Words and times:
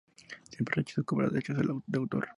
Siempre 0.49 0.77
rechazó 0.81 1.03
cobrar 1.03 1.29
derechos 1.29 1.57
de 1.85 1.97
autor. 1.99 2.27